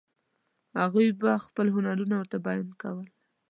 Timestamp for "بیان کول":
2.45-3.07